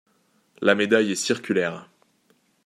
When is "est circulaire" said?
1.11-1.87